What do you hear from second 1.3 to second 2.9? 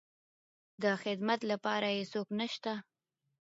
لپاره يې څوک نشته.